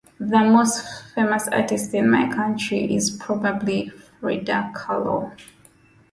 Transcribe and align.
The 0.19 0.39
most 0.39 1.13
famous 1.13 1.47
artist 1.49 1.93
in 1.93 2.09
my 2.09 2.27
country 2.27 2.95
is 2.95 3.11
probably 3.11 3.89
Frida 4.19 4.71
Kahlo. 4.75 5.31